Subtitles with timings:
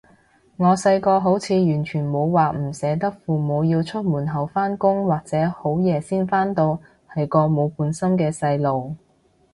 [0.57, 6.79] 我細個好似完全冇話唔捨得父母要出門口返工或者好夜先返到，
[7.13, 8.95] 係個冇本心嘅細路